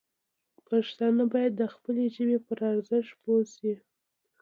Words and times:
پښتانه 0.69 1.23
باید 1.33 1.53
د 1.57 1.63
خپلې 1.73 2.03
ژبې 2.15 2.37
پر 2.47 2.59
ارزښت 2.71 3.13
پوه 3.23 3.41
شي. 3.55 3.73